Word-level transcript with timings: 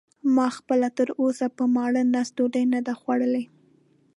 ما 0.35 0.47
خپله 0.57 0.87
تراوسه 0.97 1.45
په 1.57 1.63
ماړه 1.75 2.01
نس 2.13 2.27
ډوډۍ 2.37 2.63
نه 2.73 2.79
ده 2.85 2.93
خوړلې. 2.99 3.43